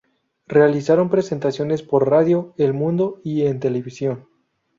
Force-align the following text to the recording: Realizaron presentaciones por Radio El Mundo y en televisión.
Realizaron 0.47 1.11
presentaciones 1.11 1.83
por 1.83 2.09
Radio 2.09 2.55
El 2.57 2.73
Mundo 2.73 3.21
y 3.23 3.43
en 3.45 3.59
televisión. 3.59 4.27